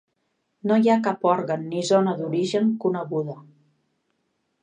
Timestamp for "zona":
1.91-2.15